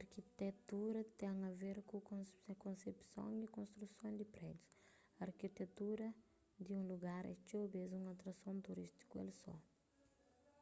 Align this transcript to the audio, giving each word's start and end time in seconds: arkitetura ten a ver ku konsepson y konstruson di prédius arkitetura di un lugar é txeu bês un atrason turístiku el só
arkitetura 0.00 1.00
ten 1.20 1.36
a 1.48 1.50
ver 1.60 1.78
ku 1.88 1.96
konsepson 2.64 3.30
y 3.46 3.52
konstruson 3.56 4.12
di 4.16 4.26
prédius 4.34 4.72
arkitetura 5.26 6.08
di 6.64 6.70
un 6.78 6.82
lugar 6.90 7.22
é 7.32 7.34
txeu 7.44 7.64
bês 7.74 7.90
un 7.98 8.04
atrason 8.14 8.56
turístiku 8.66 9.14
el 9.24 9.30
só 9.42 9.54